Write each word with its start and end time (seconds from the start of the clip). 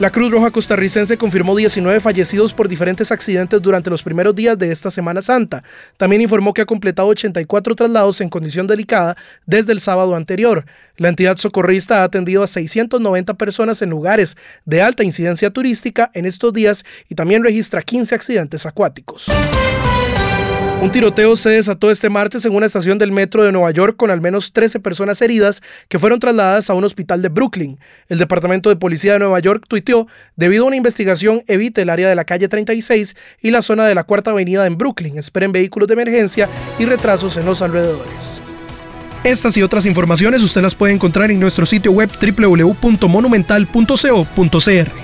La 0.00 0.10
Cruz 0.10 0.32
Roja 0.32 0.50
costarricense 0.50 1.16
confirmó 1.16 1.54
19 1.54 2.00
fallecidos 2.00 2.52
por 2.52 2.66
diferentes 2.66 3.12
accidentes 3.12 3.62
durante 3.62 3.90
los 3.90 4.02
primeros 4.02 4.34
días 4.34 4.58
de 4.58 4.72
esta 4.72 4.90
Semana 4.90 5.22
Santa. 5.22 5.62
También 5.96 6.20
informó 6.20 6.52
que 6.52 6.62
ha 6.62 6.66
completado 6.66 7.06
84 7.06 7.76
traslados 7.76 8.20
en 8.20 8.28
condición 8.28 8.66
delicada 8.66 9.16
desde 9.46 9.70
el 9.70 9.78
sábado 9.78 10.16
anterior. 10.16 10.64
La 10.96 11.10
entidad 11.10 11.36
socorrista 11.36 12.00
ha 12.00 12.04
atendido 12.04 12.42
a 12.42 12.48
690 12.48 13.34
personas 13.34 13.82
en 13.82 13.90
lugares 13.90 14.36
de 14.64 14.82
alta 14.82 15.04
incidencia 15.04 15.50
turística 15.50 16.10
en 16.12 16.26
estos 16.26 16.52
días 16.52 16.84
y 17.08 17.14
también 17.14 17.44
registra 17.44 17.80
15 17.80 18.16
accidentes 18.16 18.66
acuáticos. 18.66 19.28
Un 20.84 20.92
tiroteo 20.92 21.34
se 21.34 21.48
desató 21.48 21.90
este 21.90 22.10
martes 22.10 22.44
en 22.44 22.54
una 22.54 22.66
estación 22.66 22.98
del 22.98 23.10
metro 23.10 23.42
de 23.42 23.52
Nueva 23.52 23.70
York 23.70 23.96
con 23.96 24.10
al 24.10 24.20
menos 24.20 24.52
13 24.52 24.80
personas 24.80 25.22
heridas 25.22 25.62
que 25.88 25.98
fueron 25.98 26.20
trasladadas 26.20 26.68
a 26.68 26.74
un 26.74 26.84
hospital 26.84 27.22
de 27.22 27.30
Brooklyn. 27.30 27.78
El 28.10 28.18
Departamento 28.18 28.68
de 28.68 28.76
Policía 28.76 29.14
de 29.14 29.20
Nueva 29.20 29.38
York 29.38 29.64
tuiteó, 29.66 30.06
debido 30.36 30.64
a 30.64 30.66
una 30.66 30.76
investigación, 30.76 31.42
evite 31.46 31.80
el 31.80 31.88
área 31.88 32.06
de 32.06 32.14
la 32.14 32.26
calle 32.26 32.48
36 32.48 33.16
y 33.40 33.50
la 33.50 33.62
zona 33.62 33.86
de 33.86 33.94
la 33.94 34.04
Cuarta 34.04 34.32
Avenida 34.32 34.66
en 34.66 34.76
Brooklyn. 34.76 35.16
Esperen 35.16 35.52
vehículos 35.52 35.88
de 35.88 35.94
emergencia 35.94 36.50
y 36.78 36.84
retrasos 36.84 37.38
en 37.38 37.46
los 37.46 37.62
alrededores. 37.62 38.42
Estas 39.24 39.56
y 39.56 39.62
otras 39.62 39.86
informaciones 39.86 40.42
usted 40.42 40.60
las 40.60 40.74
puede 40.74 40.92
encontrar 40.92 41.30
en 41.30 41.40
nuestro 41.40 41.64
sitio 41.64 41.92
web 41.92 42.10
www.monumental.co.cr. 42.20 45.03